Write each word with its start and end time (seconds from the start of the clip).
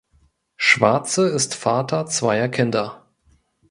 Schwarze 0.57 1.27
ist 1.29 1.53
Vater 1.53 2.07
zweier 2.07 2.49
Kinder. 2.49 3.05